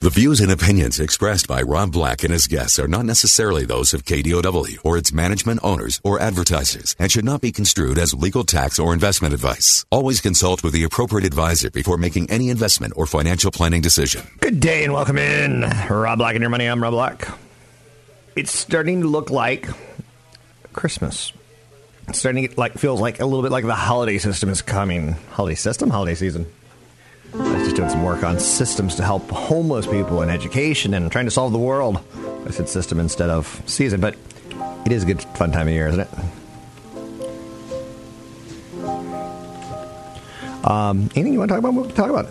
[0.00, 3.92] The views and opinions expressed by Rob Black and his guests are not necessarily those
[3.92, 8.44] of KDOW or its management owners or advertisers and should not be construed as legal
[8.44, 9.84] tax or investment advice.
[9.90, 14.24] Always consult with the appropriate advisor before making any investment or financial planning decision.
[14.38, 15.62] Good day and welcome in.
[15.90, 16.66] Rob Black and your money.
[16.66, 17.26] I'm Rob Black.
[18.36, 19.66] It's starting to look like
[20.74, 21.32] Christmas.
[22.06, 25.16] It's starting to like feels like a little bit like the holiday system is coming.
[25.32, 26.46] Holiday system, holiday season.
[27.34, 31.10] I was just doing some work on systems to help homeless people in education and
[31.12, 32.00] trying to solve the world.
[32.46, 34.16] I said system instead of season, but
[34.86, 36.08] it is a good fun time of year, isn't it?
[40.64, 41.94] Um, anything you want to talk about?
[41.94, 42.28] Talk about?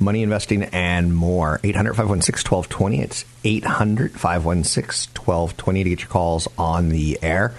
[0.00, 1.60] Money investing and more.
[1.62, 3.00] 800 516 1220.
[3.00, 7.54] It's 800 516 1220 to get your calls on the air.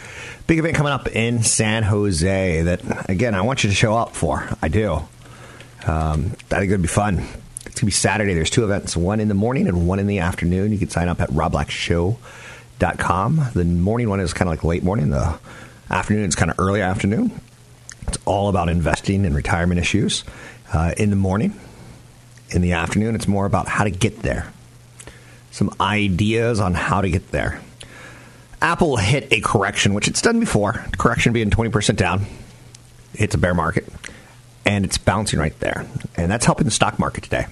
[0.46, 4.16] Big event coming up in San Jose that, again, I want you to show up
[4.16, 4.48] for.
[4.62, 5.02] I do.
[5.88, 7.20] Um, I think it'd be fun.
[7.66, 8.34] It's gonna be Saturday.
[8.34, 10.72] There's two events, one in the morning and one in the afternoon.
[10.72, 13.48] You can sign up at robblackshow.com.
[13.54, 15.12] The morning one is kind of like late morning.
[15.12, 15.38] The
[15.90, 17.32] afternoon is kind of early afternoon.
[18.08, 20.24] It's all about investing and retirement issues.
[20.74, 21.54] Uh, in the morning,
[22.50, 24.52] in the afternoon, it's more about how to get there.
[25.52, 27.62] Some ideas on how to get there.
[28.62, 30.86] Apple hit a correction, which it's done before.
[30.98, 32.26] Correction being 20% down.
[33.14, 33.86] It's a bear market
[34.66, 35.86] and it's bouncing right there.
[36.16, 37.48] And that's helping the stock market today.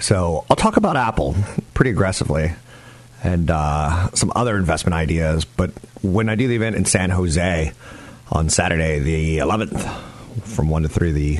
[0.00, 1.34] So I'll talk about Apple
[1.74, 2.52] pretty aggressively
[3.22, 5.44] and uh, some other investment ideas.
[5.44, 7.72] But when I do the event in San Jose
[8.30, 9.80] on Saturday, the 11th,
[10.42, 11.38] from 1 to 3, the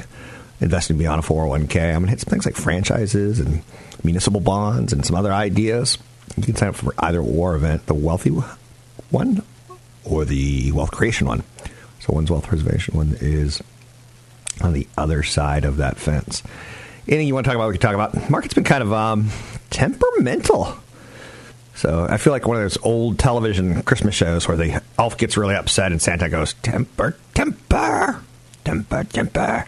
[0.60, 3.62] Investing Beyond a 401k, I'm going to hit some things like franchises and
[4.05, 5.97] municipal bonds and some other ideas.
[6.37, 8.31] You can sign up for either war event, the wealthy
[9.10, 9.43] one
[10.05, 11.44] or the wealth creation one.
[12.00, 13.62] So one's wealth preservation, one is
[14.60, 16.43] on the other side of that fence.
[17.09, 18.31] Anything you want to talk about, we can talk about.
[18.31, 19.31] Market's been kind of um,
[19.71, 20.76] temperamental.
[21.75, 25.37] So I feel like one of those old television Christmas shows where the elf gets
[25.37, 28.22] really upset and Santa goes, temper, temper,
[28.65, 29.66] temper, temper.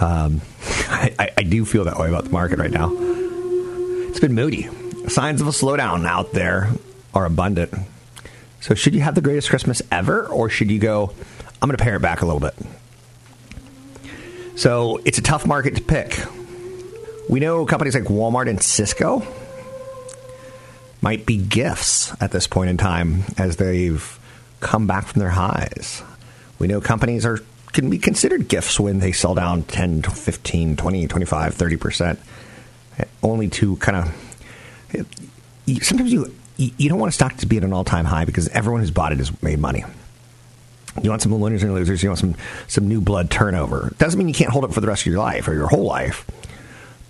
[0.00, 0.40] Um,
[0.88, 2.90] I, I do feel that way about the market right now.
[4.08, 4.68] It's been moody.
[5.08, 6.70] Signs of a slowdown out there
[7.12, 7.72] are abundant.
[8.60, 11.12] So should you have the greatest Christmas ever, or should you go,
[11.60, 12.54] I'm going to pare it back a little bit?
[14.56, 16.18] So it's a tough market to pick.
[17.28, 19.22] We know companies like Walmart and Cisco
[21.02, 24.18] might be gifts at this point in time as they've
[24.60, 26.02] come back from their highs.
[26.58, 27.40] We know companies are
[27.72, 32.16] can be considered gifts when they sell down 10 to 15, 20, 25, 30%.
[33.22, 37.74] Only to kind of sometimes you you don't want a stock to be at an
[37.74, 39.84] all-time high because everyone who's bought it has made money.
[41.02, 42.02] You want some winners and losers.
[42.02, 42.34] You want some
[42.68, 43.92] some new blood turnover.
[43.98, 45.84] Doesn't mean you can't hold it for the rest of your life or your whole
[45.84, 46.26] life.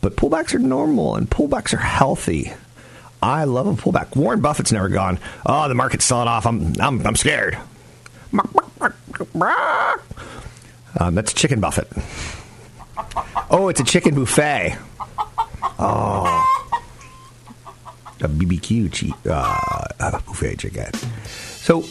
[0.01, 2.53] But pullbacks are normal and pullbacks are healthy.
[3.23, 4.15] I love a pullback.
[4.15, 5.19] Warren Buffett's never gone.
[5.45, 6.47] Oh, the market's selling off.
[6.47, 7.57] I'm I'm I'm scared.
[10.99, 11.89] Um, that's Chicken Buffett.
[13.51, 14.77] Oh, it's a chicken buffet.
[15.79, 16.73] Oh,
[18.21, 20.93] a BBQ uh, buffet chicken.
[21.25, 21.83] So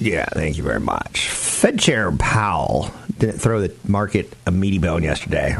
[0.00, 1.28] yeah, thank you very much.
[1.28, 5.56] Fed Chair Powell didn't throw the market a meaty bone yesterday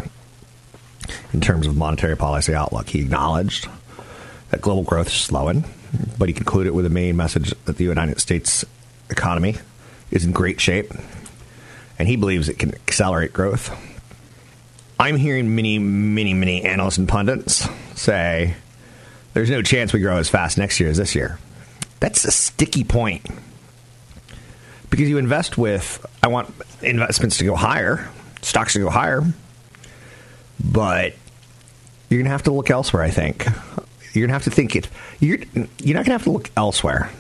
[1.32, 2.88] in terms of monetary policy outlook.
[2.88, 3.68] He acknowledged
[4.50, 5.64] that global growth is slowing,
[6.18, 8.64] but he concluded with a main message that the United States
[9.10, 9.56] economy
[10.10, 10.90] is in great shape,
[11.98, 13.70] and he believes it can accelerate growth.
[14.98, 18.54] I'm hearing many, many, many analysts and pundits say
[19.34, 21.38] there's no chance we grow as fast next year as this year.
[22.00, 23.26] That's a sticky point
[24.90, 26.52] because you invest with I want
[26.82, 28.08] investments to go higher,
[28.42, 29.22] stocks to go higher,
[30.62, 31.14] but
[32.08, 33.02] you're going to have to look elsewhere.
[33.02, 33.46] I think
[34.12, 34.88] you're going to have to think it.
[35.20, 37.10] You're you're not going to have to look elsewhere.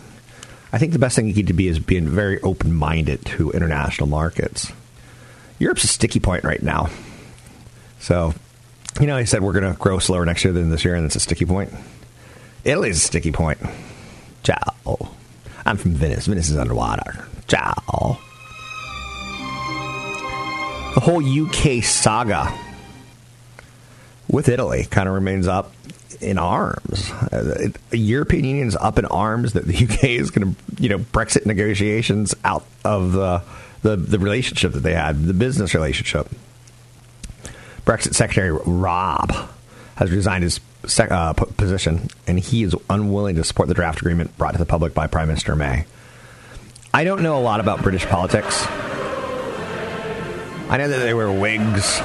[0.72, 3.50] I think the best thing you need to be is being very open minded to
[3.50, 4.72] international markets.
[5.58, 6.88] Europe's a sticky point right now,
[7.98, 8.34] so
[9.00, 11.04] you know I said we're going to grow slower next year than this year, and
[11.04, 11.72] it's a sticky point.
[12.64, 13.58] Italy's a sticky point.
[14.42, 15.12] Ciao.
[15.66, 16.26] I'm from Venice.
[16.26, 17.26] Venice is underwater.
[20.94, 22.52] The whole UK saga
[24.28, 25.72] with Italy kind of remains up
[26.20, 27.10] in arms.
[27.10, 30.88] Uh, the European Union is up in arms that the UK is going to, you
[30.88, 33.42] know, Brexit negotiations out of the,
[33.82, 36.28] the, the relationship that they had, the business relationship.
[37.84, 39.32] Brexit Secretary Raab
[39.96, 44.36] has resigned his sec- uh, position, and he is unwilling to support the draft agreement
[44.36, 45.86] brought to the public by Prime Minister May.
[46.92, 48.66] I don't know a lot about British politics.
[50.68, 51.98] I know that they wear wigs,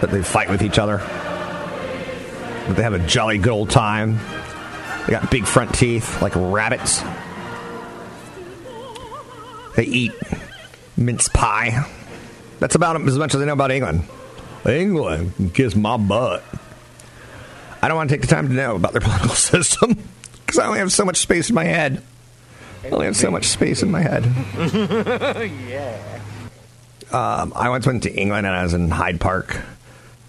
[0.00, 4.18] that they fight with each other, that they have a jolly good old time.
[5.06, 7.02] They got big front teeth like rabbits.
[9.76, 10.12] They eat
[10.96, 11.88] mince pie.
[12.58, 14.04] That's about as much as I know about England.
[14.66, 16.44] England, kiss my butt.
[17.80, 19.96] I don't want to take the time to know about their political system
[20.46, 22.02] because I only have so much space in my head.
[22.84, 24.24] I only have so much space in my head.
[25.68, 26.20] yeah.
[27.12, 29.60] Um, I once went to England and I was in Hyde Park,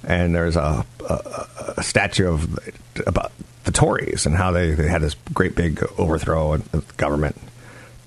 [0.04, 1.48] and there's a, a,
[1.78, 2.60] a statue of
[3.08, 3.32] about
[3.64, 7.40] the Tories and how they, they had this great big overthrow of the government.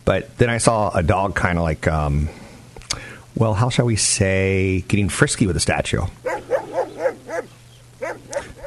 [0.04, 2.28] But then I saw a dog kind of like, um,
[3.34, 6.02] well, how shall we say, getting frisky with the statue.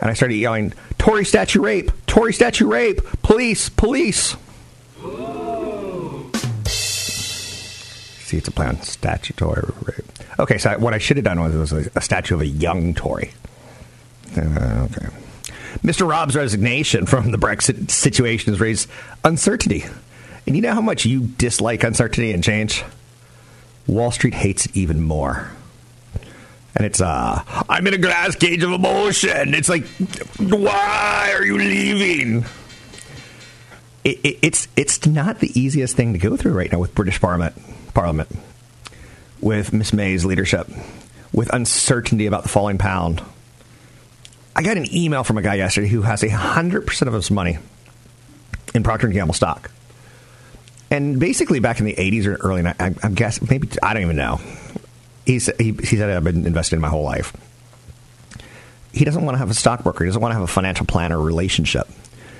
[0.02, 1.92] And I started yelling, Tory statue rape!
[2.08, 3.02] Tory statue rape!
[3.22, 3.70] Police!
[3.70, 4.36] Police!
[8.30, 8.80] See, it's a plan.
[8.84, 10.06] Statutory rape.
[10.38, 12.94] Okay, so what I should have done was, was a, a statue of a young
[12.94, 13.32] Tory.
[14.38, 15.08] Uh, okay.
[15.84, 16.08] Mr.
[16.08, 18.88] Raab's resignation from the Brexit situation has raised
[19.24, 19.84] uncertainty.
[20.46, 22.84] And you know how much you dislike uncertainty and change?
[23.88, 25.50] Wall Street hates it even more.
[26.76, 29.56] And it's, uh, I'm in a glass cage of emotion.
[29.56, 29.88] It's like,
[30.38, 32.46] why are you leaving?
[34.04, 37.20] It, it, it's, it's not the easiest thing to go through right now with British
[37.20, 37.56] Parliament,
[38.00, 38.30] Parliament,
[39.42, 40.70] with Miss May's leadership,
[41.34, 43.22] with uncertainty about the falling pound.
[44.56, 47.58] I got an email from a guy yesterday who has a 100% of his money
[48.74, 49.70] in Procter & Gamble stock.
[50.90, 54.16] And basically, back in the 80s or early, I, I'm guessing, maybe, I don't even
[54.16, 54.40] know.
[55.26, 57.36] He said, he, he said, I've been invested in my whole life.
[58.94, 60.06] He doesn't want to have a stockbroker.
[60.06, 61.90] He doesn't want to have a financial planner relationship.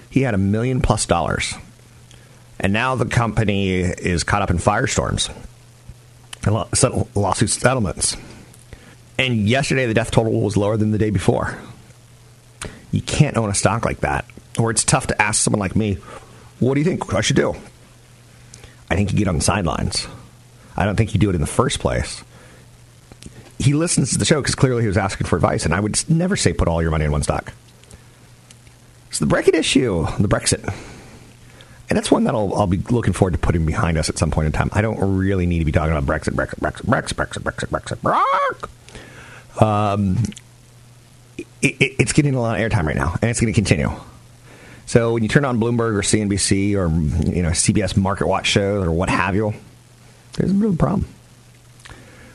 [0.10, 1.54] He had a million plus dollars.
[2.62, 5.30] And now the company is caught up in firestorms
[6.46, 6.56] and
[7.16, 8.16] lawsuit settlements.
[9.18, 11.58] And yesterday, the death total was lower than the day before.
[12.92, 14.26] You can't own a stock like that.
[14.58, 15.96] Or it's tough to ask someone like me,
[16.60, 17.56] what do you think I should do?
[18.90, 20.08] I think you get on the sidelines.
[20.76, 22.24] I don't think you do it in the first place.
[23.60, 26.10] He listens to the show because clearly he was asking for advice, and I would
[26.10, 27.54] never say put all your money in one stock.
[29.12, 30.74] So the Brexit issue, the Brexit,
[31.90, 34.30] and that's one that I'll, I'll, be looking forward to putting behind us at some
[34.30, 34.70] point in time.
[34.74, 38.68] I don't really need to be talking about Brexit, Brexit, Brexit, Brexit, Brexit, Brexit, Brexit,
[39.58, 39.62] Brexit.
[39.62, 40.18] Um,
[41.62, 43.90] it, it, it's getting a lot of airtime right now, and it's going to continue.
[44.86, 46.90] So when you turn on Bloomberg or CNBC or
[47.32, 49.54] you know CBS Market Watch shows or what have you,
[50.34, 51.08] there's a real problem.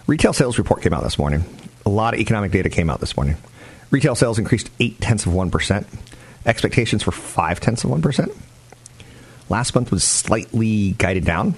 [0.06, 1.44] Retail sales report came out this morning.
[1.86, 3.36] A lot of economic data came out this morning.
[3.90, 5.86] Retail sales increased eight tenths of one percent.
[6.44, 8.32] Expectations were five tenths of one percent.
[9.48, 11.54] Last month was slightly guided down.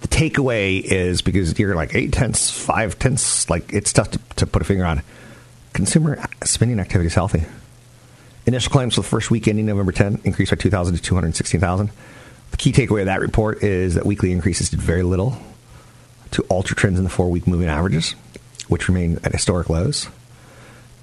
[0.00, 4.46] The takeaway is because you're like eight tenths, five tenths, like it's tough to, to
[4.46, 5.02] put a finger on.
[5.72, 7.44] Consumer spending activity is healthy.
[8.46, 11.90] Initial claims for the first week ending November 10 increased by 2,000 to 216,000.
[12.50, 15.36] The key takeaway of that report is that weekly increases did very little
[16.32, 18.12] to alter trends in the four week moving averages,
[18.68, 20.08] which remain at historic lows.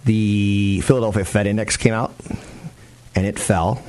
[0.05, 2.13] The Philadelphia Fed Index came out
[3.15, 3.81] and it fell.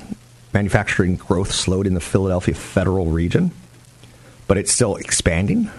[0.53, 3.51] Manufacturing growth slowed in the Philadelphia federal region,
[4.47, 5.71] but it's still expanding.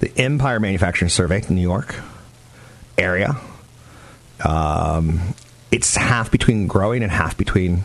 [0.00, 1.94] The Empire Manufacturing Survey, New York
[2.98, 3.36] area,
[4.44, 5.34] um,
[5.70, 7.84] it's half between growing and half between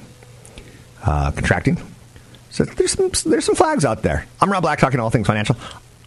[1.04, 1.82] uh, contracting.
[2.50, 4.26] So there's some there's some flags out there.
[4.42, 5.56] I'm Rob Black, talking all things financial.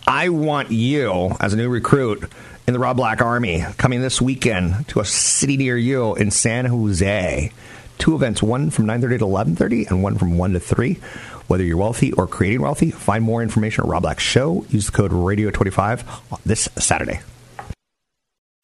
[0.06, 2.30] I want you as a new recruit
[2.66, 6.66] in the Rob Black Army coming this weekend to a city near you in San
[6.66, 7.50] Jose.
[7.98, 10.98] Two events, one from 9:30 to 11:30, and one from 1 to 3.
[11.46, 14.64] Whether you're wealthy or creating wealthy, find more information at Rob Black Show.
[14.70, 16.04] Use the code Radio25
[16.44, 17.20] this Saturday.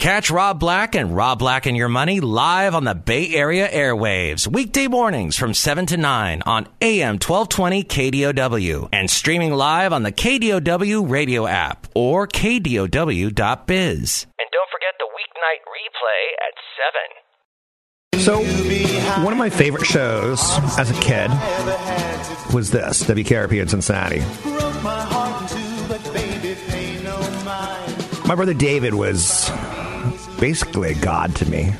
[0.01, 4.47] Catch Rob Black and Rob Black and Your Money live on the Bay Area airwaves,
[4.47, 10.11] weekday mornings from 7 to 9 on AM 1220 KDOW and streaming live on the
[10.11, 12.89] KDOW radio app or KDOW.biz.
[13.29, 17.30] And don't forget the weeknight replay at 7.
[18.19, 18.45] So,
[19.25, 20.41] one of my favorite shows
[20.79, 21.31] as a kid
[22.53, 24.21] was this WKRP in Cincinnati.
[28.29, 29.51] My brother David was
[30.39, 31.73] basically a god to me.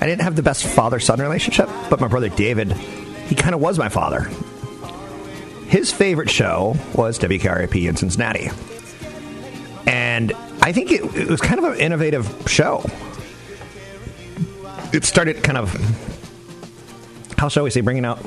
[0.00, 2.72] I didn't have the best father son relationship, but my brother David,
[3.28, 4.28] he kind of was my father.
[5.68, 8.50] His favorite show was WKRP in Cincinnati.
[9.86, 12.84] And I think it, it was kind of an innovative show.
[14.96, 15.70] It started kind of,
[17.36, 18.18] how shall we say, bringing out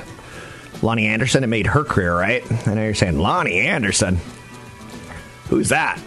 [0.81, 1.43] Loni Anderson.
[1.43, 2.43] It made her career, right?
[2.67, 4.19] I know you're saying, Loni Anderson.
[5.47, 5.99] Who's that?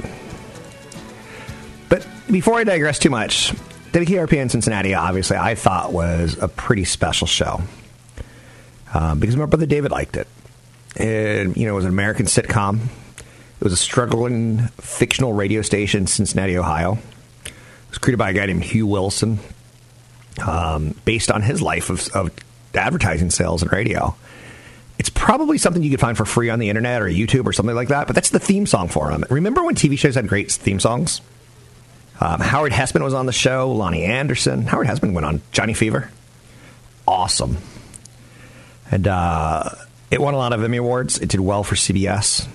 [1.88, 3.52] But before I digress too much,
[3.92, 7.60] WKRP in Cincinnati, obviously, I thought was a pretty special show
[8.94, 10.28] um, because my brother David liked it.
[10.96, 12.84] And, you know, it was an American sitcom.
[12.84, 16.98] It was a struggling fictional radio station in Cincinnati, Ohio.
[17.44, 17.52] It
[17.90, 19.40] was created by a guy named Hugh Wilson,
[20.46, 22.30] um, based on his life of, of
[22.74, 24.14] advertising sales and radio.
[24.98, 27.74] It's probably something you could find for free on the internet or YouTube or something
[27.74, 29.24] like that, but that's the theme song for him.
[29.30, 31.20] Remember when TV shows had great theme songs?
[32.20, 34.62] Um, Howard Hesseman was on the show, Loni Anderson.
[34.62, 36.08] Howard Hesseman went on Johnny Fever.
[37.06, 37.56] Awesome.
[38.92, 39.70] And uh,
[40.10, 41.18] it won a lot of Emmy Awards.
[41.18, 42.46] It did well for CBS.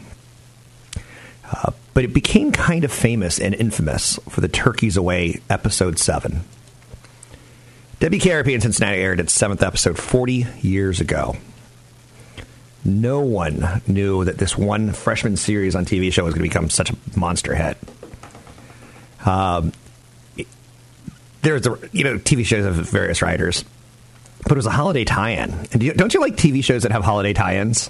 [1.51, 6.41] Uh, but it became kind of famous and infamous for the Turkeys Away episode 7.
[7.99, 11.35] WKRP in Cincinnati aired its seventh episode 40 years ago.
[12.85, 16.69] No one knew that this one freshman series on TV show was going to become
[16.69, 17.77] such a monster hit.
[19.25, 19.73] Um,
[21.41, 23.65] there's the you know TV shows of various writers,
[24.43, 25.51] but it was a holiday tie-in.
[25.51, 27.89] And do don't you like TV shows that have holiday tie-ins?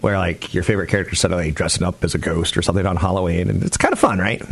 [0.00, 3.50] Where like your favorite character suddenly dressing up as a ghost or something on Halloween,
[3.50, 4.42] and it's kind of fun, right?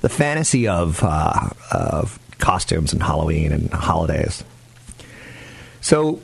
[0.00, 4.44] The fantasy of uh, of costumes and Halloween and holidays.
[5.80, 6.20] So,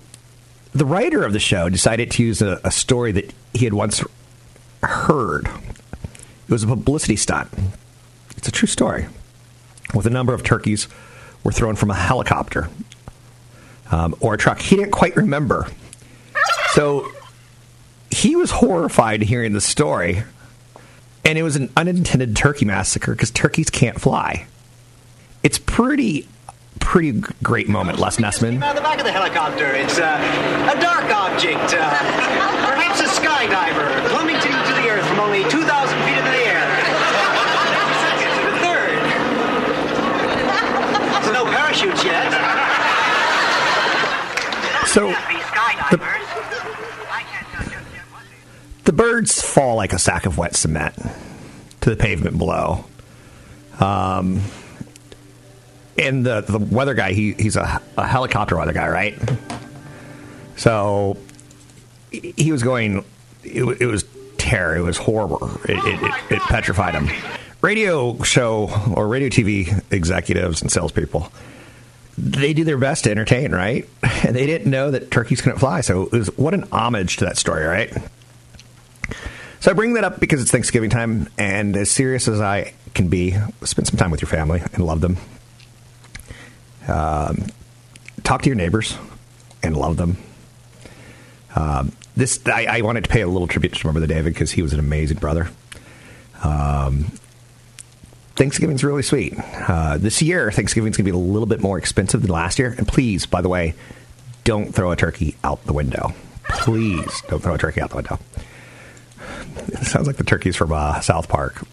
[0.72, 4.02] the writer of the show decided to use a, a story that he had once
[4.82, 5.46] heard.
[5.46, 7.48] It was a publicity stunt.
[8.36, 9.06] It's a true story.
[9.94, 10.88] With a number of turkeys
[11.44, 12.68] were thrown from a helicopter
[13.90, 14.60] um, or a truck.
[14.60, 15.68] He didn't quite remember.
[16.72, 17.10] So
[18.10, 20.24] he was horrified hearing the story.
[21.24, 24.46] And it was an unintended turkey massacre because turkeys can't fly.
[25.44, 26.26] It's pretty,
[26.80, 28.66] pretty great moment, Les Nessman.
[28.66, 31.90] On the back of the helicopter, it's uh, a dark object, uh,
[32.66, 36.64] perhaps a skydiver, plummeting to the earth from only 2,000 feet into the air.
[38.40, 38.96] The third.
[41.12, 42.32] There's no parachutes yet.
[44.86, 45.08] So
[45.90, 46.00] the,
[48.84, 50.94] the birds fall like a sack of wet cement
[51.82, 52.86] to the pavement below.
[53.78, 54.40] Um,
[55.98, 59.18] and the the weather guy, he he's a, a helicopter weather guy, right?
[60.56, 61.16] So
[62.10, 63.04] he was going.
[63.42, 64.04] It, it was
[64.38, 64.76] terror.
[64.76, 65.50] It was horror.
[65.64, 67.08] It, it, it, it petrified him.
[67.60, 71.32] Radio show or radio TV executives and salespeople,
[72.18, 73.88] they do their best to entertain, right?
[74.24, 75.82] And they didn't know that turkeys couldn't fly.
[75.82, 77.92] So it was what an homage to that story, right?
[79.60, 83.08] So I bring that up because it's Thanksgiving time, and as serious as I can
[83.08, 85.18] be, spend some time with your family and love them.
[86.88, 87.46] Um,
[88.22, 88.96] talk to your neighbors
[89.62, 90.16] and love them.
[91.56, 94.50] Um, this I, I, wanted to pay a little tribute to my brother David because
[94.50, 95.48] he was an amazing brother.
[96.42, 97.06] Um,
[98.36, 99.34] Thanksgiving's really sweet.
[99.68, 102.74] Uh, this year, Thanksgiving's going to be a little bit more expensive than last year.
[102.76, 103.74] And please, by the way,
[104.42, 106.12] don't throw a turkey out the window.
[106.48, 108.18] Please don't throw a turkey out the window.
[109.68, 111.64] It sounds like the turkeys from uh, South Park.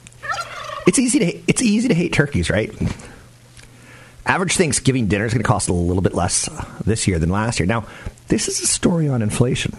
[0.88, 2.72] It's easy to it's easy to hate turkeys, right?
[4.26, 6.50] Average Thanksgiving dinner is going to cost a little bit less
[6.86, 7.68] this year than last year.
[7.68, 7.86] Now,
[8.28, 9.76] this is a story on inflation.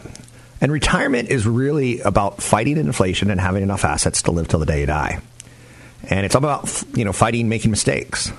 [0.61, 4.67] And retirement is really about fighting inflation and having enough assets to live till the
[4.67, 5.21] day you die.
[6.09, 8.33] And it's all about, you know, fighting making mistakes.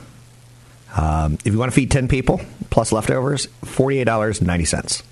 [0.95, 5.03] Um, if you want to feed 10 people plus leftovers, $48.90.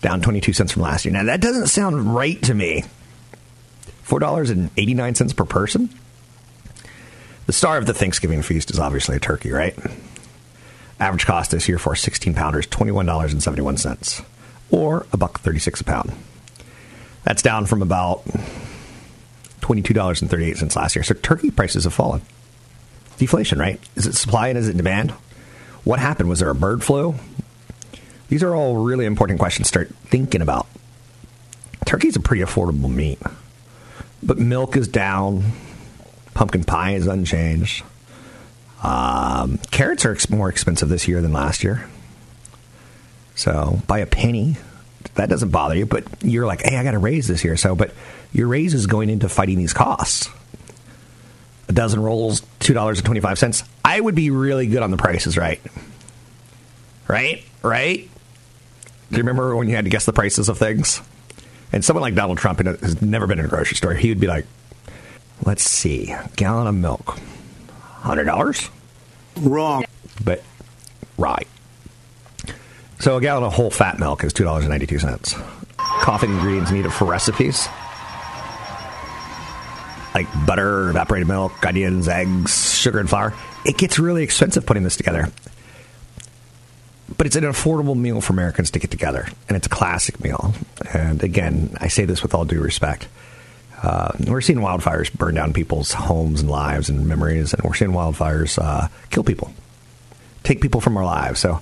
[0.00, 1.12] Down 22 cents from last year.
[1.12, 2.84] Now, that doesn't sound right to me.
[4.06, 5.90] $4.89 per person?
[7.46, 9.76] The star of the Thanksgiving feast is obviously a turkey, right?
[11.00, 14.24] Average cost this year for 16 pounders, $21.71,
[14.70, 16.12] or a buck 36 a pound.
[17.24, 18.24] That's down from about
[19.60, 21.02] $22.38 last year.
[21.02, 22.22] So turkey prices have fallen.
[23.18, 23.80] Deflation, right?
[23.96, 25.12] Is it supply and is it demand?
[25.84, 26.28] What happened?
[26.28, 27.14] Was there a bird flu?
[28.28, 30.66] These are all really important questions to start thinking about.
[31.86, 33.18] Turkey's a pretty affordable meat,
[34.22, 35.52] but milk is down.
[36.34, 37.84] Pumpkin pie is unchanged.
[38.82, 41.88] Um, carrots are ex- more expensive this year than last year.
[43.34, 44.56] So by a penny,
[45.14, 45.86] that doesn't bother you.
[45.86, 47.56] But you're like, hey, I got a raise this year.
[47.56, 47.92] So, but
[48.32, 50.28] your raise is going into fighting these costs.
[51.68, 53.62] A dozen rolls, two dollars and twenty five cents.
[53.84, 55.60] I would be really good on the prices, right?
[57.06, 57.44] Right?
[57.62, 58.08] Right?
[59.10, 61.00] Do you remember when you had to guess the prices of things?
[61.72, 63.92] And someone like Donald Trump has never been in a grocery store.
[63.94, 64.46] He would be like,
[65.44, 67.18] let's see, gallon of milk,
[68.02, 68.70] $100?
[69.36, 69.84] Wrong.
[70.24, 70.42] But,
[71.16, 71.46] right.
[73.00, 75.44] So a gallon of whole fat milk is $2.92.
[75.76, 77.68] Coffee ingredients needed for recipes
[80.18, 83.34] like butter, evaporated milk, onions, eggs, sugar, and flour.
[83.64, 85.28] It gets really expensive putting this together.
[87.16, 90.54] But it's an affordable meal for Americans to get together, and it's a classic meal.
[90.92, 93.06] And again, I say this with all due respect.
[93.82, 97.92] Uh, we're seeing wildfires burn down people's homes and lives and memories, and we're seeing
[97.92, 99.52] wildfires uh, kill people,
[100.42, 101.38] take people from our lives.
[101.40, 101.60] So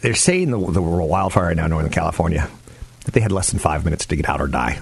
[0.00, 2.48] they're saying the, the wildfire right now in Northern California
[3.04, 4.80] that they had less than five minutes to get out or die.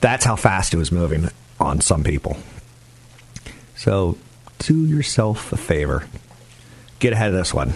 [0.00, 1.28] That's how fast it was moving
[1.60, 2.36] on some people.
[3.76, 4.16] So
[4.58, 6.06] do yourself a favor.
[6.98, 7.72] Get ahead of this one.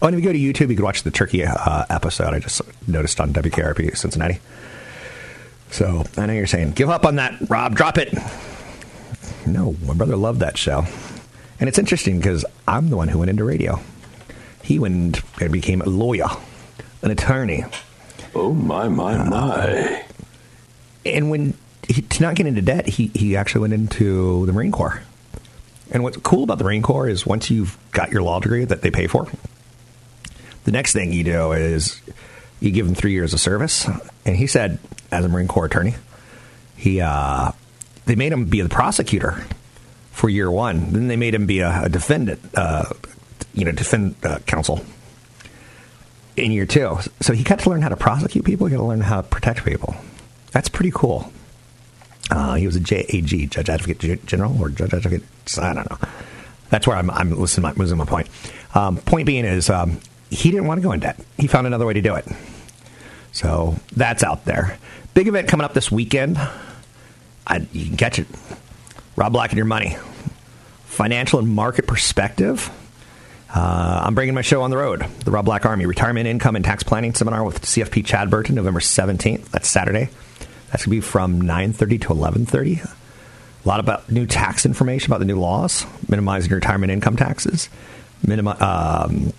[0.00, 2.38] Oh, and if you go to YouTube, you can watch the turkey uh, episode I
[2.38, 4.40] just noticed on WKRP Cincinnati.
[5.70, 8.12] So I know you're saying, give up on that, Rob, drop it.
[9.46, 10.84] No, my brother loved that show.
[11.60, 13.80] And it's interesting because I'm the one who went into radio.
[14.62, 16.28] He went and became a lawyer,
[17.02, 17.64] an attorney.
[18.34, 20.04] Oh, my, my, uh, my.
[21.06, 21.54] And when
[21.88, 25.02] he, to not get into debt, he, he actually went into the Marine Corps.
[25.90, 28.82] And what's cool about the Marine Corps is once you've got your law degree that
[28.82, 29.26] they pay for,
[30.64, 32.00] the next thing you do is
[32.60, 33.88] you give them three years of service.
[34.26, 34.78] And he said,
[35.10, 35.94] as a Marine Corps attorney,
[36.76, 37.52] he uh,
[38.06, 39.44] they made him be the prosecutor
[40.12, 40.92] for year one.
[40.92, 42.84] Then they made him be a, a defendant, uh,
[43.54, 44.84] you know, defend uh, counsel
[46.36, 46.98] in year two.
[47.20, 48.66] So he got to learn how to prosecute people.
[48.66, 49.94] He got to learn how to protect people.
[50.52, 51.32] That's pretty cool.
[52.30, 55.22] Uh, he was a JAG, Judge Advocate General, or Judge Advocate.
[55.58, 55.98] I don't know.
[56.70, 58.28] That's where I'm, I'm losing, my, losing my point.
[58.74, 60.00] Um, point being is um,
[60.30, 61.18] he didn't want to go in debt.
[61.38, 62.26] He found another way to do it.
[63.32, 64.78] So that's out there.
[65.14, 66.38] Big event coming up this weekend.
[67.46, 68.26] I, you can catch it.
[69.16, 69.96] Rob Black and your money.
[70.84, 72.70] Financial and market perspective.
[73.54, 75.04] Uh, I'm bringing my show on the road.
[75.24, 78.80] The Rob Black Army Retirement Income and Tax Planning Seminar with CFP Chad Burton, November
[78.80, 79.46] 17th.
[79.50, 80.10] That's Saturday.
[80.70, 82.84] That's going to be from 9.30 to 11.30.
[83.64, 87.68] A lot about new tax information about the new laws, minimizing retirement income taxes,
[88.24, 89.32] minimi- um,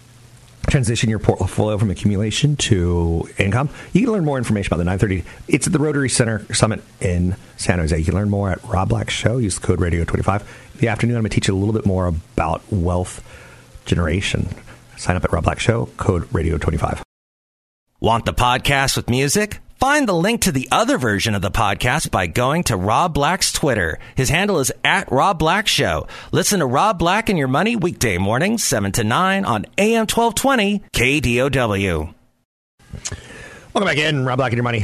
[0.68, 3.70] transition your portfolio from accumulation to income.
[3.94, 5.24] You can learn more information about the 930.
[5.48, 7.98] It's at the Rotary Center Summit in San Jose.
[7.98, 9.38] You can learn more at Rob Black Show.
[9.38, 10.42] Use code Radio25.
[10.42, 13.24] In the afternoon, I'm going to teach you a little bit more about wealth
[13.86, 14.48] generation.
[14.98, 17.02] Sign up at Rob Black Show, code Radio25.
[18.00, 19.60] Want the podcast with music?
[19.80, 23.54] Find the link to the other version of the podcast by going to Rob Black's
[23.54, 23.98] Twitter.
[24.14, 26.06] His handle is at Rob Black Show.
[26.34, 30.84] Listen to Rob Black and Your Money weekday mornings, 7 to 9 on AM 1220
[30.92, 32.14] KDOW.
[33.74, 34.84] Welcome back in, Rob Black and Your Money.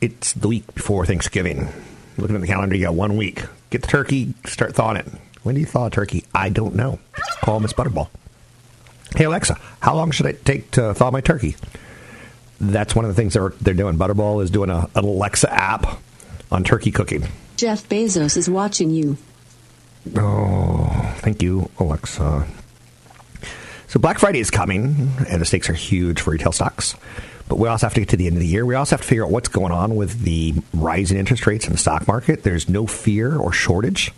[0.00, 1.68] It's the week before Thanksgiving.
[2.16, 3.42] Looking at the calendar, you got one week.
[3.70, 5.08] Get the turkey, start thawing it.
[5.42, 6.24] When do you thaw a turkey?
[6.32, 7.00] I don't know.
[7.42, 8.10] Call Miss Butterball.
[9.16, 11.56] Hey, Alexa, how long should it take to thaw my turkey?
[12.70, 13.96] That's one of the things they're, they're doing.
[13.96, 15.98] Butterball is doing a, an Alexa app
[16.50, 17.26] on turkey cooking.
[17.56, 19.16] Jeff Bezos is watching you.
[20.16, 22.46] Oh, thank you, Alexa.
[23.88, 26.94] So Black Friday is coming, and the stakes are huge for retail stocks.
[27.48, 28.64] But we also have to get to the end of the year.
[28.64, 31.72] We also have to figure out what's going on with the rising interest rates in
[31.72, 32.42] the stock market.
[32.42, 34.10] There's no fear or shortage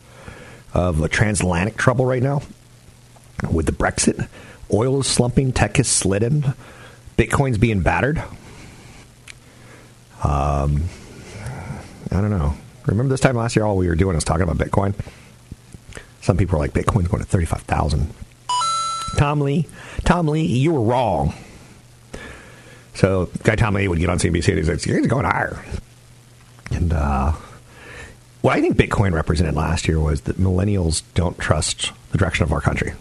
[0.72, 2.42] of a transatlantic trouble right now
[3.50, 4.28] with the Brexit.
[4.72, 6.54] Oil is slumping, tech is slidden.
[7.16, 8.18] Bitcoin's being battered.
[10.22, 10.84] Um,
[12.10, 12.54] I don't know.
[12.86, 14.94] Remember this time last year, all we were doing was talking about Bitcoin?
[16.20, 18.12] Some people were like, Bitcoin's going to 35,000.
[19.18, 19.66] Tom Lee,
[20.04, 21.34] Tom Lee, you were wrong.
[22.94, 25.62] So, guy Tom Lee would get on CNBC and he's like, it's going higher.
[26.70, 27.32] And uh,
[28.40, 32.52] what I think Bitcoin represented last year was that millennials don't trust the direction of
[32.52, 32.92] our country.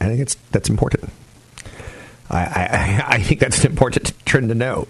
[0.00, 1.10] I think it's that's important.
[2.30, 4.88] I, I, I think that's an important trend to note.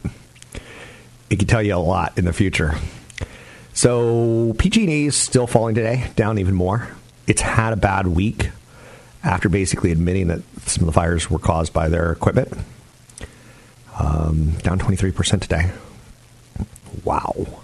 [1.29, 2.75] It can tell you a lot in the future.
[3.73, 6.89] So PG&E is still falling today, down even more.
[7.27, 8.51] It's had a bad week
[9.23, 12.53] after basically admitting that some of the fires were caused by their equipment.
[13.99, 15.71] Um, down 23% today.
[17.05, 17.63] Wow.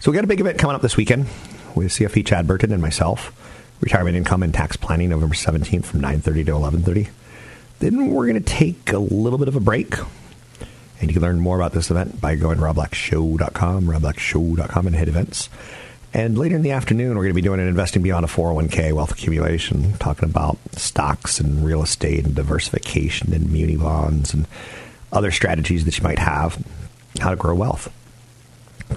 [0.00, 1.26] So we got a big event coming up this weekend
[1.74, 3.32] with CFP Chad Burton and myself.
[3.80, 7.08] Retirement income and tax planning November 17th from 9.30 to 11.30.
[7.78, 9.94] Then we're going to take a little bit of a break.
[10.98, 15.08] And you can learn more about this event by going to robblackshow.com, robblackshow.com, and hit
[15.08, 15.50] events.
[16.14, 18.94] And later in the afternoon, we're going to be doing an investing beyond a 401k
[18.94, 24.46] wealth accumulation, talking about stocks and real estate and diversification and muni bonds and
[25.12, 26.64] other strategies that you might have,
[27.20, 27.92] how to grow wealth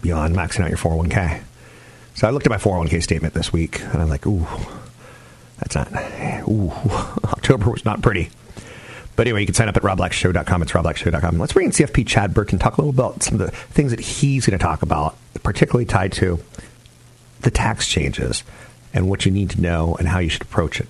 [0.01, 1.41] beyond maxing out your 401k.
[2.13, 4.47] So I looked at my 401k statement this week and I'm like, ooh,
[5.57, 5.91] that's not,
[6.47, 6.69] ooh,
[7.25, 8.29] October was not pretty.
[9.19, 10.61] But anyway, you can sign up at robblackshow.com.
[10.61, 11.39] It's robblackshow.com.
[11.39, 13.91] Let's bring in CFP Chad Burke and talk a little about some of the things
[13.91, 16.39] that he's going to talk about, particularly tied to
[17.41, 18.45] the tax changes
[18.93, 20.87] and what you need to know and how you should approach it.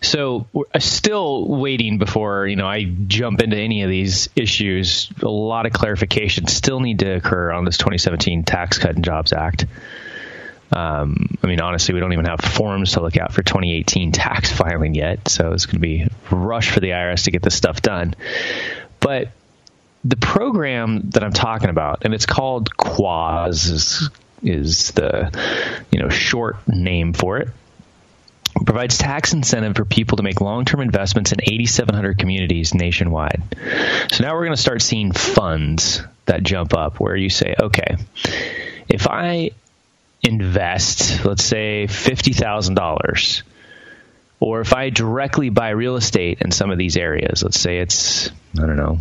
[0.00, 5.08] So we're uh, still waiting before you know I jump into any of these issues.
[5.22, 9.32] A lot of clarification still need to occur on this 2017 Tax Cut and Jobs
[9.32, 9.66] Act.
[10.72, 14.52] Um, I mean, honestly, we don't even have forms to look out for 2018 tax
[14.56, 17.82] filing yet, so it's going to be rush for the IRS to get this stuff
[17.82, 18.14] done.
[19.00, 19.30] But
[20.04, 24.10] the program that I'm talking about, and it's called Quaz, is,
[24.42, 25.30] is the
[25.90, 27.48] you know short name for it
[28.64, 33.42] provides tax incentive for people to make long-term investments in 8700 communities nationwide.
[34.12, 37.96] So now we're going to start seeing funds that jump up where you say, okay,
[38.88, 39.52] if I
[40.22, 43.42] invest, let's say $50,000
[44.40, 48.30] or if I directly buy real estate in some of these areas, let's say it's
[48.58, 48.98] I don't know,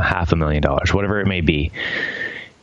[0.00, 1.72] half a million dollars, whatever it may be,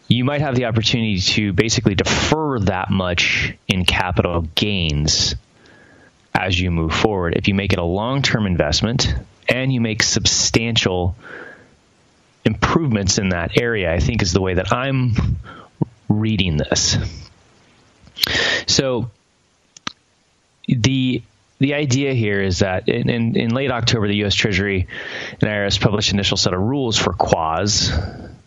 [0.08, 5.36] you might have the opportunity to basically defer that much in capital gains
[6.34, 7.36] as you move forward.
[7.36, 9.14] If you make it a long term investment
[9.50, 11.16] and you make substantial
[12.46, 15.38] improvements in that area, I think is the way that I'm
[16.08, 16.98] reading this.
[18.68, 19.12] So
[20.68, 21.22] the
[21.60, 24.36] the idea here is that in, in, in, late October, the U.S.
[24.36, 24.88] Treasury
[25.32, 27.90] and IRS published initial set of rules for Quaz.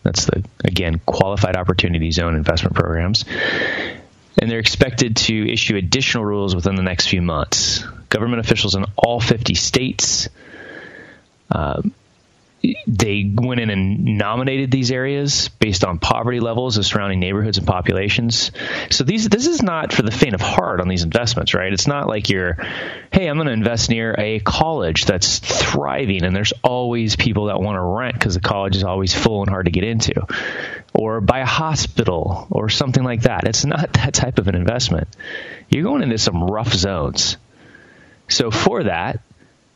[0.03, 3.25] That's the again qualified opportunity zone investment programs
[4.39, 7.83] and they're expected to issue additional rules within the next few months.
[8.09, 10.29] Government officials in all 50 states.
[11.49, 11.81] Uh,
[12.87, 17.67] they went in and nominated these areas based on poverty levels of surrounding neighborhoods and
[17.67, 18.51] populations.
[18.89, 21.71] So these this is not for the faint of heart on these investments, right?
[21.71, 22.53] It's not like you're,
[23.11, 27.61] hey, I'm going to invest near a college that's thriving and there's always people that
[27.61, 30.25] want to rent because the college is always full and hard to get into,
[30.93, 33.47] or buy a hospital or something like that.
[33.47, 35.07] It's not that type of an investment.
[35.69, 37.37] You're going into some rough zones.
[38.29, 39.21] So for that,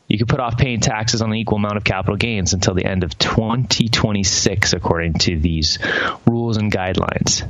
[0.08, 2.84] you could put off paying taxes on the equal amount of capital gains until the
[2.84, 5.78] end of 2026, according to these
[6.26, 7.42] rules and guidelines.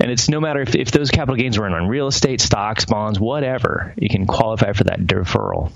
[0.00, 3.20] And it's no matter if, if those capital gains were on real estate, stocks, bonds,
[3.20, 5.70] whatever, you can qualify for that deferral.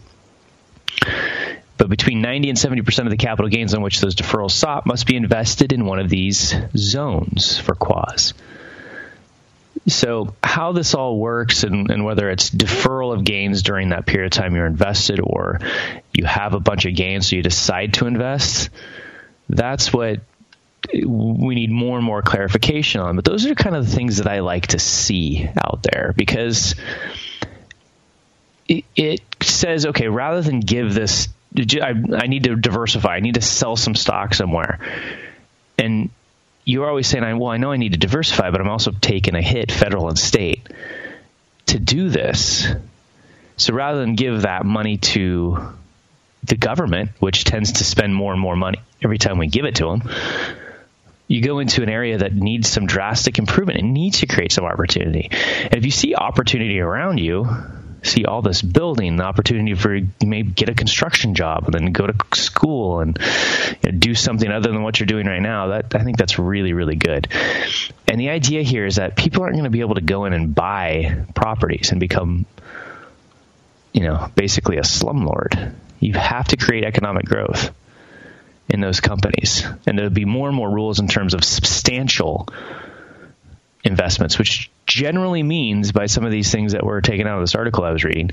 [1.77, 5.07] But between 90 and 70% of the capital gains on which those deferrals sought must
[5.07, 8.33] be invested in one of these zones for Quaz.
[9.87, 14.27] So, how this all works and, and, whether it's deferral of gains during that period
[14.27, 15.61] of time you're invested or
[16.13, 18.71] you have a bunch of gains so you decide to invest,
[19.49, 20.21] that's what
[20.93, 23.17] we need more and more clarification on.
[23.17, 26.75] But those are kind of the things that I like to see out there because
[28.69, 33.77] it, says, okay, rather than give this, I need to diversify, I need to sell
[33.77, 34.79] some stock somewhere.
[35.79, 36.11] And
[36.65, 39.43] you're always saying, well, I know I need to diversify, but I'm also taking a
[39.43, 40.67] hit, federal and state,
[41.67, 42.67] to do this.
[43.57, 45.75] So rather than give that money to
[46.43, 49.77] the government, which tends to spend more and more money every time we give it
[49.77, 50.11] to them,
[51.27, 54.65] you go into an area that needs some drastic improvement and needs to create some
[54.65, 55.31] opportunity.
[55.31, 57.49] And if you see opportunity around you,
[58.05, 61.93] see all this building, the opportunity for you maybe get a construction job and then
[61.93, 63.19] go to school and
[63.83, 65.69] you know, do something other than what you're doing right now.
[65.69, 67.29] That I think that's really really good.
[68.07, 70.33] And the idea here is that people aren't going to be able to go in
[70.33, 72.47] and buy properties and become,
[73.93, 75.75] you know, basically a slumlord.
[76.01, 77.71] You have to create economic growth
[78.69, 82.49] in those companies, and there'll be more and more rules in terms of substantial
[83.85, 87.55] investments, which generally means by some of these things that were taken out of this
[87.55, 88.31] article I was reading,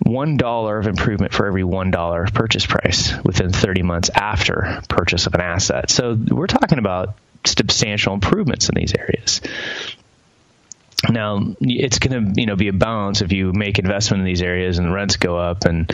[0.00, 5.26] one dollar of improvement for every one dollar purchase price within 30 months after purchase
[5.26, 5.90] of an asset.
[5.90, 9.40] So we're talking about substantial improvements in these areas.
[11.08, 14.42] Now it's going to you know be a balance if you make investment in these
[14.42, 15.90] areas and the rents go up and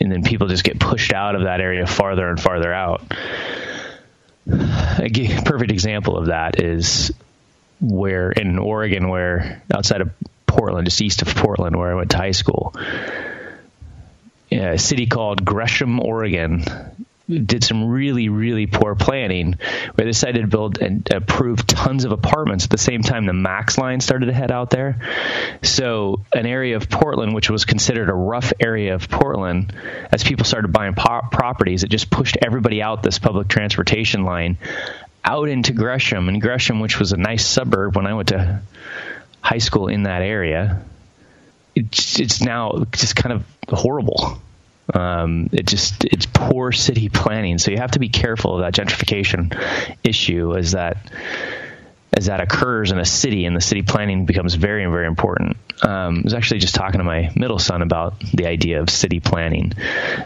[0.00, 3.02] and then people just get pushed out of that area farther and farther out
[4.46, 7.12] a perfect example of that is
[7.80, 10.10] where in Oregon, where outside of
[10.46, 12.74] Portland, just east of Portland, where I went to high school,
[14.50, 16.64] a city called Gresham, Oregon,
[17.28, 19.54] did some really, really poor planning
[19.94, 23.32] where they decided to build and approve tons of apartments at the same time the
[23.32, 25.00] Max line started to head out there.
[25.62, 29.74] So, an area of Portland, which was considered a rough area of Portland,
[30.12, 34.56] as people started buying po- properties, it just pushed everybody out this public transportation line
[35.26, 36.28] out into Gresham.
[36.28, 38.62] And Gresham, which was a nice suburb when I went to
[39.40, 40.82] high school in that area,
[41.74, 44.40] it's, it's now just kind of horrible.
[44.94, 47.58] Um, it just it's poor city planning.
[47.58, 49.52] So you have to be careful of that gentrification
[50.04, 50.96] issue as that
[52.16, 55.56] as that occurs in a city and the city planning becomes very very important.
[55.82, 59.20] Um, I was actually just talking to my middle son about the idea of city
[59.20, 59.72] planning.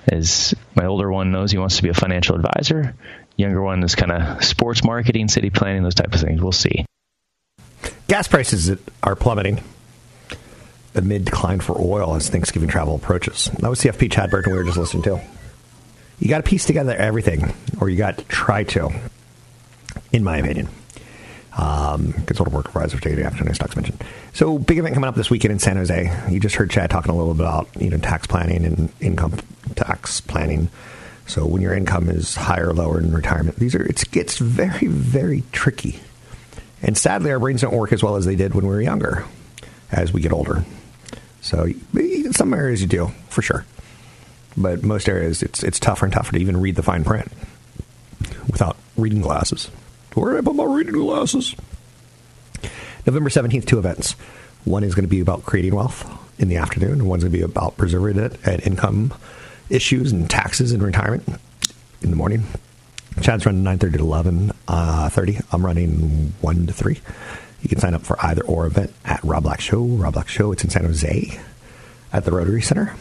[0.07, 2.95] As my older one knows he wants to be a financial advisor,
[3.37, 6.41] younger one is kind of sports marketing, city planning, those type of things.
[6.41, 6.85] We'll see.
[8.09, 9.63] Gas prices are plummeting
[10.95, 13.45] amid decline for oil as Thanksgiving travel approaches.
[13.59, 15.21] That was CFP Chad Burton we were just listening to.
[16.19, 18.91] You got to piece together everything, or you got to try to,
[20.13, 20.69] in my opinion.
[21.57, 24.03] Um, consultant work advisor for the afternoon stocks mentioned.
[24.33, 26.27] So big event coming up this weekend in San Jose.
[26.31, 29.37] You just heard Chad talking a little bit about you know tax planning and income
[29.75, 30.69] tax planning.
[31.31, 34.89] So when your income is higher or lower in retirement, these are it gets very
[34.89, 36.01] very tricky.
[36.83, 39.25] And sadly, our brains don't work as well as they did when we were younger.
[39.93, 40.65] As we get older,
[41.41, 43.65] so in some areas you do for sure,
[44.57, 47.31] but most areas it's it's tougher and tougher to even read the fine print
[48.49, 49.67] without reading glasses.
[50.15, 51.55] Where did I put my reading glasses?
[53.07, 54.13] November seventeenth, two events.
[54.65, 56.09] One is going to be about creating wealth
[56.41, 59.13] in the afternoon, one's going to be about preserving it and income
[59.71, 61.27] issues and taxes and retirement
[62.03, 62.45] in the morning.
[63.23, 65.39] Chad's running nine thirty to eleven uh, thirty.
[65.53, 67.01] I'm running one to three.
[67.63, 69.83] You can sign up for either or event at Rob Black Show.
[69.83, 70.53] Rob Black Show.
[70.53, 71.41] It's in San Jose
[72.13, 72.95] at the Rotary Center.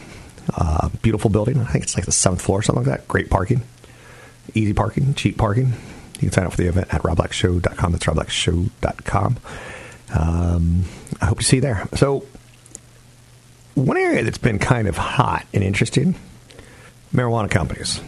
[0.54, 1.58] Uh, beautiful building.
[1.60, 3.08] I think it's like the seventh floor, something like that.
[3.08, 3.62] Great parking,
[4.54, 5.72] easy parking, cheap parking.
[6.14, 7.92] You can sign up for the event at robblackshow.com.
[7.92, 9.38] That's robblackshow.com.
[10.12, 10.84] Um,
[11.20, 11.88] I hope to see you there.
[11.94, 12.26] So,
[13.74, 16.14] one area that's been kind of hot and interesting
[17.12, 18.00] marijuana companies.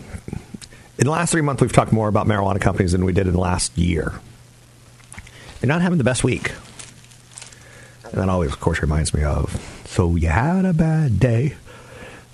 [0.98, 3.32] In the last three months, we've talked more about marijuana companies than we did in
[3.32, 4.12] the last year.
[5.60, 6.52] They're not having the best week.
[8.04, 11.54] And that always, of course, reminds me of So You Had a Bad Day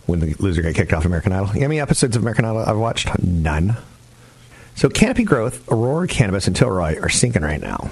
[0.07, 1.49] when the loser got kicked off American Idol.
[1.49, 3.23] You know how many episodes of American Idol I've watched?
[3.23, 3.77] None.
[4.75, 7.91] So Canopy Growth, Aurora Cannabis, and Tilray are sinking right now.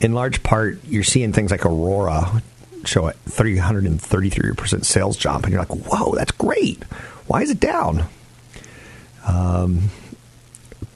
[0.00, 2.42] In large part, you're seeing things like Aurora
[2.84, 6.82] show a 333% sales jump, and you're like, whoa, that's great.
[7.30, 8.06] Why is it down?
[9.24, 9.90] Um,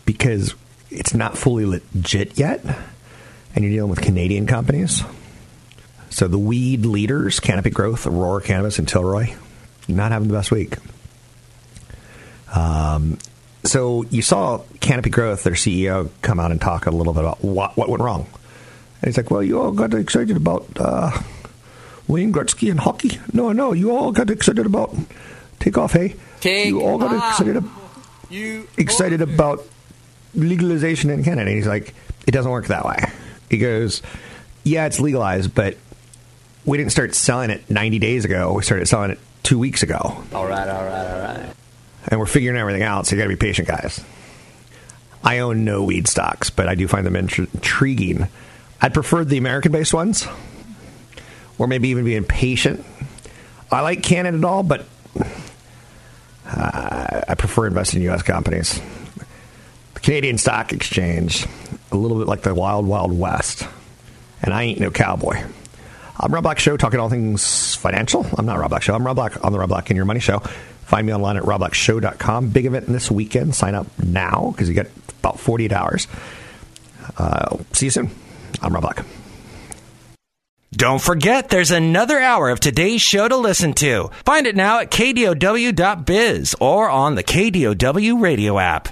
[0.05, 0.53] because
[0.91, 2.61] it's not fully legit yet,
[3.55, 5.05] and you're dealing with Canadian companies.
[6.11, 9.37] So the weed leaders, Canopy Growth, Aurora Cannabis, and Tilray,
[9.87, 10.75] not having the best week.
[12.53, 13.17] Um,
[13.63, 17.45] so you saw Canopy Growth, their CEO, come out and talk a little bit about
[17.45, 18.27] what, what went wrong.
[19.03, 21.13] And he's like, well, you all got excited about uh,
[22.09, 23.21] Wayne Gretzky and hockey.
[23.33, 24.97] No, no, you all got excited about
[25.61, 26.17] take off, hey?
[26.41, 27.65] Take you all got excited,
[28.31, 29.65] You excited about
[30.35, 31.49] legalization in Canada.
[31.49, 31.95] And he's like,
[32.27, 32.99] it doesn't work that way.
[33.51, 34.03] He goes,
[34.63, 35.77] yeah, it's legalized, but
[36.65, 38.53] we didn't start selling it 90 days ago.
[38.55, 39.97] We started selling it two weeks ago.
[40.33, 41.55] All right, all right, all right.
[42.09, 44.03] And we're figuring everything out, so you got to be patient, guys.
[45.23, 48.29] I own no weed stocks, but I do find them intri- intriguing.
[48.81, 50.27] I'd prefer the American based ones,
[51.59, 52.85] or maybe even being patient.
[53.71, 54.87] I like Canada and all, but
[56.47, 58.23] uh, I prefer investing in U.S.
[58.23, 58.81] companies.
[59.95, 61.47] The Canadian Stock Exchange,
[61.93, 63.67] a little bit like the Wild Wild West,
[64.43, 65.43] and I ain't no cowboy.
[66.19, 68.27] I'm Rob Black Show, talking all things financial.
[68.39, 68.95] I'm not Rob Black Show.
[68.95, 70.39] I'm Rob Black on the Rob Black in Your Money Show.
[70.39, 72.51] Find me online at robblackshow.com.
[72.51, 73.55] Big event this weekend.
[73.55, 76.07] Sign up now because you get about 48 hours.
[77.17, 78.11] Uh, see you soon.
[78.63, 79.05] I'm Rob Black.
[80.77, 84.11] Don't forget, there's another hour of today's show to listen to.
[84.25, 88.89] Find it now at kdow.biz or on the KDOW radio app.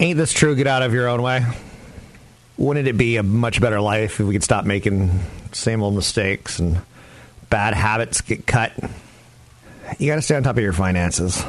[0.00, 0.56] Ain't this true?
[0.56, 1.44] Get out of your own way.
[2.56, 5.20] Wouldn't it be a much better life if we could stop making
[5.52, 6.80] same old mistakes and
[7.48, 8.72] bad habits get cut?
[9.98, 11.44] You got to stay on top of your finances.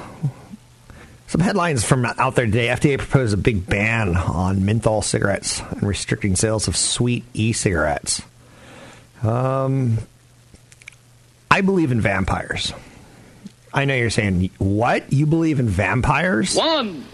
[1.28, 2.68] Some headlines from out there today.
[2.68, 8.22] FDA proposed a big ban on menthol cigarettes and restricting sales of sweet e-cigarettes.
[9.24, 9.98] Um,
[11.50, 12.74] I believe in vampires.
[13.74, 15.12] I know you're saying, what?
[15.12, 16.56] You believe in vampires?
[16.56, 17.06] One,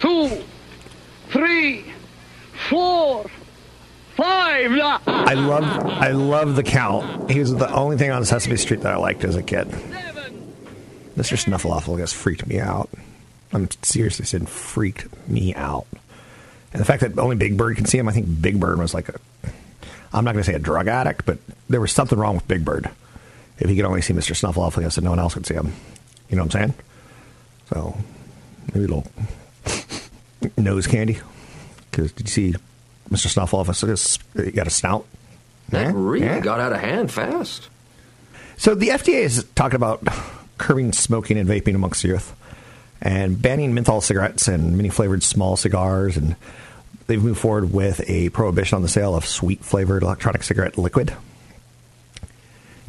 [0.00, 0.42] two,
[1.28, 1.84] three,
[2.68, 3.26] four,
[4.16, 4.72] five.
[5.06, 7.30] I love I love the count.
[7.30, 9.68] He was the only thing on Sesame Street that I liked as a kid.
[11.16, 11.42] Mr.
[11.42, 12.90] Snuffleupagus freaked me out.
[13.52, 15.86] I'm seriously saying freaked me out.
[16.72, 18.92] And the fact that only Big Bird can see him, I think Big Bird was
[18.92, 19.18] like a,
[20.16, 22.64] I'm not going to say a drug addict, but there was something wrong with Big
[22.64, 22.90] Bird.
[23.58, 24.34] If he could only see Mr.
[24.34, 25.72] Snuffleupagus and no one else could see him.
[26.28, 26.74] You know what I'm saying?
[27.72, 27.96] So,
[28.74, 29.06] maybe a little
[30.56, 31.18] nose candy.
[31.90, 32.54] Because did you see
[33.10, 33.28] Mr.
[33.28, 34.18] Snuffleupagus?
[34.44, 35.06] He got a snout.
[35.70, 36.40] That Yeah, really yeah.
[36.40, 37.68] got out of hand fast.
[38.56, 40.02] So the FDA is talking about
[40.58, 42.34] curbing smoking and vaping amongst the youth
[43.02, 46.16] and banning menthol cigarettes and many flavored small cigars.
[46.16, 46.36] And
[47.06, 51.14] they've moved forward with a prohibition on the sale of sweet flavored electronic cigarette liquid.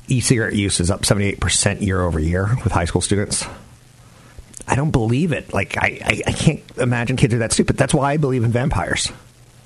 [0.08, 3.46] E cigarette use is up 78% year over year with high school students.
[4.68, 5.54] I don't believe it.
[5.54, 7.78] Like, I, I, I can't imagine kids are that stupid.
[7.78, 9.12] That's why I believe in vampires.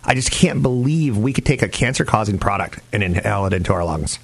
[0.03, 3.73] I just can't believe we could take a cancer causing product and inhale it into
[3.73, 4.19] our lungs.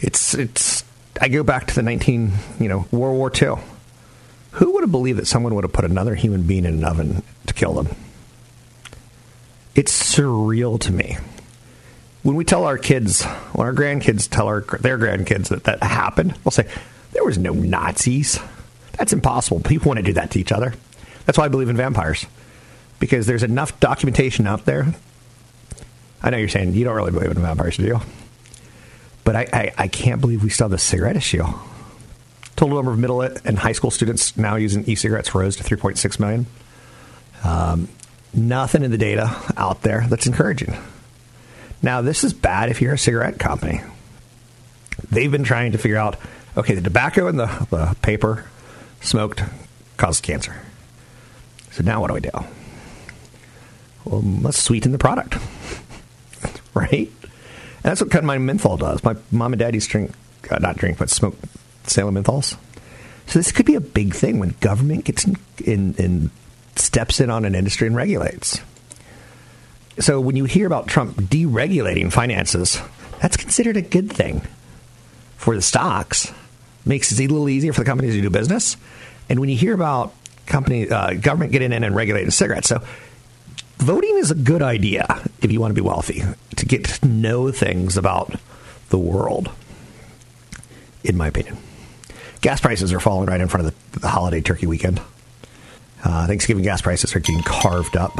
[0.00, 0.84] It's it's.
[1.20, 3.62] I go back to the nineteen, you know, World War II.
[4.52, 7.22] Who would have believed that someone would have put another human being in an oven
[7.46, 7.94] to kill them?
[9.76, 11.18] It's surreal to me.
[12.22, 16.34] When we tell our kids, when our grandkids tell our their grandkids that that happened,
[16.42, 16.66] we'll say
[17.12, 18.40] there was no Nazis.
[18.92, 19.60] That's impossible.
[19.60, 20.72] People want to do that to each other.
[21.26, 22.24] That's why I believe in vampires,
[22.98, 24.94] because there's enough documentation out there.
[26.22, 28.00] I know you're saying you don't really believe in vampires, do you?
[29.24, 31.44] But I, I, I can't believe we still have the cigarette issue.
[32.56, 36.46] Total number of middle and high school students now using e-cigarettes rose to 3.6 million.
[37.44, 37.88] Um,
[38.36, 40.76] nothing in the data out there that's encouraging.
[41.82, 43.80] Now, this is bad if you're a cigarette company.
[45.10, 46.16] They've been trying to figure out
[46.56, 48.46] okay, the tobacco and the, the paper
[49.00, 49.42] smoked
[49.96, 50.56] causes cancer.
[51.72, 52.30] So now what do we do?
[54.04, 55.36] Well, let's sweeten the product,
[56.74, 57.10] right?
[57.10, 59.04] And that's what kind of My Menthol does.
[59.04, 60.12] My mom and dad used to drink,
[60.50, 61.36] uh, not drink, but smoke
[61.84, 62.56] Salem menthols.
[63.26, 66.30] So this could be a big thing when government gets in, in, in
[66.78, 68.60] steps in on an industry and regulates.
[69.98, 72.80] So when you hear about Trump deregulating finances,
[73.20, 74.42] that's considered a good thing
[75.36, 76.32] for the stocks.
[76.84, 78.76] Makes it a little easier for the companies to do business.
[79.28, 80.14] And when you hear about
[80.46, 82.82] company uh, government getting in and regulating cigarettes, so
[83.78, 85.06] voting is a good idea
[85.42, 86.22] if you want to be wealthy
[86.56, 88.34] to get to know things about
[88.90, 89.50] the world.
[91.02, 91.56] In my opinion,
[92.40, 95.00] gas prices are falling right in front of the, the holiday turkey weekend.
[96.06, 98.16] Uh, Thanksgiving gas prices are getting carved up.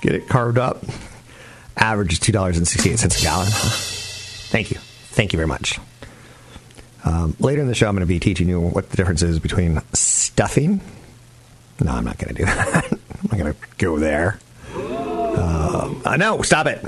[0.00, 0.84] Get it carved up.
[1.76, 3.48] Average is two dollars and sixty eight cents a gallon.
[3.50, 5.80] Thank you, thank you very much.
[7.04, 9.40] Um, later in the show, I'm going to be teaching you what the difference is
[9.40, 10.80] between stuffing.
[11.82, 12.92] No, I'm not going to do that.
[12.92, 14.38] I'm not going to go there.
[14.76, 16.80] Uh, uh, no, stop it.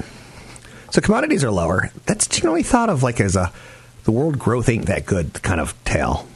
[0.92, 1.90] So commodities are lower.
[2.06, 3.52] That's generally thought of like as a
[4.04, 6.28] the world growth ain't that good kind of tale.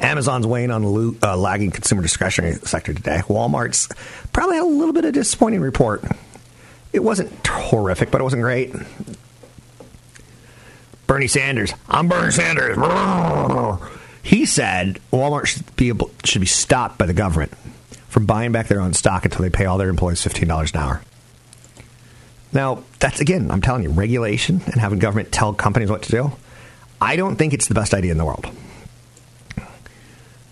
[0.00, 3.20] Amazon's weighing on lo- uh, lagging consumer discretionary sector today.
[3.28, 3.88] Walmart's
[4.32, 6.02] probably had a little bit of a disappointing report.
[6.92, 8.74] It wasn't horrific, but it wasn't great.
[11.06, 11.72] Bernie Sanders.
[11.88, 12.76] I'm Bernie Sanders.
[14.22, 17.52] He said Walmart should be able should be stopped by the government
[18.08, 20.80] from buying back their own stock until they pay all their employees fifteen dollars an
[20.80, 21.02] hour.
[22.52, 26.32] Now, that's again, I'm telling you, regulation and having government tell companies what to do.
[27.00, 28.46] I don't think it's the best idea in the world.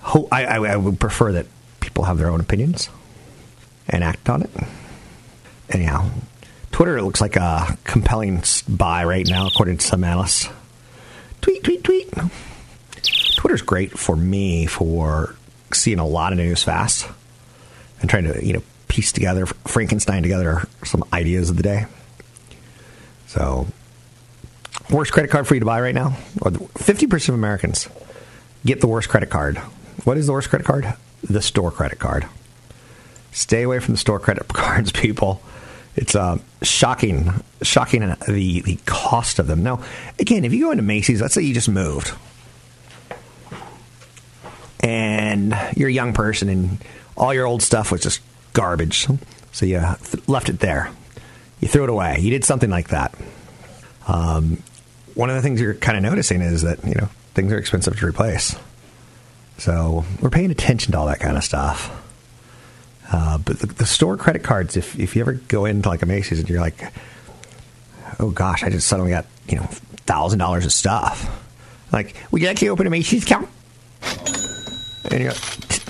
[0.08, 1.46] Ho- I, I, I would prefer that
[1.80, 2.88] people have their own opinions
[3.88, 4.50] and act on it.
[5.68, 6.08] Anyhow,
[6.72, 10.48] Twitter looks like a compelling buy right now, according to some analysts.
[11.42, 12.10] Tweet, tweet, tweet.
[13.36, 15.36] Twitter's great for me for
[15.74, 17.06] seeing a lot of news fast
[18.00, 21.84] and trying to, you know, piece together, Frankenstein together some ideas of the day.
[23.26, 23.66] So,
[24.90, 26.16] worst credit card for you to buy right now?
[26.38, 27.90] 50% of Americans
[28.64, 29.60] get the worst credit card.
[30.04, 30.92] What is the worst credit card?
[31.22, 32.26] The store credit card.
[33.32, 35.40] Stay away from the store credit cards, people.
[35.96, 37.32] It's uh, shocking,
[37.62, 39.64] shocking the the cost of them.
[39.64, 39.82] Now,
[40.18, 42.12] again, if you go into Macy's, let's say you just moved,
[44.80, 46.78] and you're a young person, and
[47.16, 48.20] all your old stuff was just
[48.52, 49.08] garbage,
[49.50, 49.80] so you
[50.28, 50.90] left it there.
[51.60, 52.18] You threw it away.
[52.20, 53.12] You did something like that.
[54.06, 54.62] Um,
[55.14, 57.98] one of the things you're kind of noticing is that you know things are expensive
[57.98, 58.54] to replace.
[59.58, 61.94] So we're paying attention to all that kind of stuff.
[63.10, 66.06] Uh, but the, the store credit cards, if if you ever go into like a
[66.06, 66.92] Macy's and you're like,
[68.20, 69.64] oh gosh, I just suddenly got you know
[70.06, 71.44] thousand dollars of stuff.
[71.92, 73.48] Like, would you like to open a Macy's account?
[75.10, 75.34] And you go,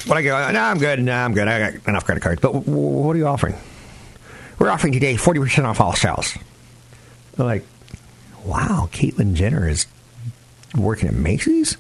[0.07, 1.01] what I go, no, I'm good.
[1.03, 1.49] No, I'm good.
[1.49, 2.41] I got enough credit cards.
[2.41, 3.57] But w- w- what are you offering?
[4.61, 6.37] We're offering today forty percent off all sales.
[7.37, 7.65] They're like,
[8.45, 9.87] wow, Caitlyn Jenner is
[10.77, 11.77] working at Macy's.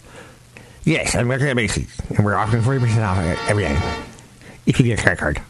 [0.88, 3.76] Yes, I'm working at Macy's, and we're offering 40% off everything
[4.64, 5.42] if you get a credit card.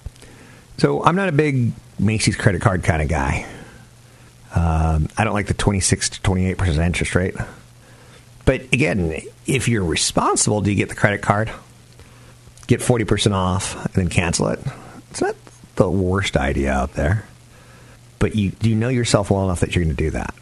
[0.78, 3.46] So I'm not a big Macy's credit card kind of guy.
[4.52, 7.36] Um, I don't like the 26 to 28% interest rate.
[8.46, 11.52] But again, if you're responsible, do you get the credit card?
[12.66, 14.58] Get 40% off and then cancel it?
[15.12, 15.36] It's not
[15.76, 17.24] the worst idea out there.
[18.18, 20.34] But you, you know yourself well enough that you're going to do that.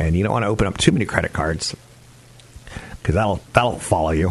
[0.00, 1.76] And you don't want to open up too many credit cards
[3.10, 4.30] because that'll, that'll follow you.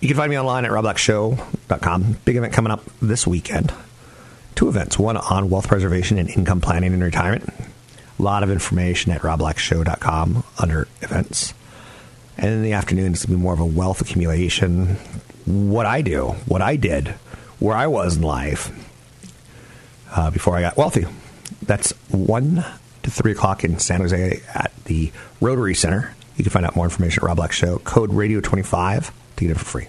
[0.00, 2.18] You can find me online at robblackshow.com.
[2.24, 3.74] Big event coming up this weekend.
[4.54, 7.52] Two events, one on wealth preservation and income planning and retirement.
[8.20, 11.52] A lot of information at robblackshow.com under events.
[12.38, 14.96] And in the afternoon, it's going to be more of a wealth accumulation.
[15.44, 17.08] What I do, what I did,
[17.58, 18.70] where I was in life
[20.14, 21.06] uh, before I got wealthy.
[21.62, 22.64] That's 1
[23.02, 25.10] to 3 o'clock in San Jose at the
[25.40, 26.14] Rotary Center.
[26.36, 27.78] You can find out more information at Rob Black Show.
[27.78, 29.88] Code radio25 to get it for free.